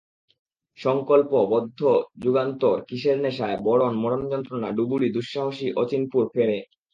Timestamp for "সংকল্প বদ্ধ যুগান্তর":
0.79-2.77